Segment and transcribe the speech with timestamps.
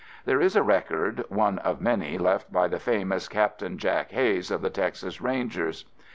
[0.25, 4.63] There is a record, one of many left by the famous Captain Jack Hays of
[4.63, 5.85] the Texas Rangers.